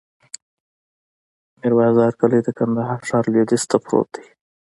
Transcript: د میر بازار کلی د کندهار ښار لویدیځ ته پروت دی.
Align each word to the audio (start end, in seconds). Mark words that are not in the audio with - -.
د 0.03 0.03
میر 1.59 1.73
بازار 1.79 2.11
کلی 2.19 2.39
د 2.43 2.49
کندهار 2.57 2.99
ښار 3.07 3.23
لویدیځ 3.31 3.63
ته 3.71 3.77
پروت 3.83 4.09
دی. 4.15 4.25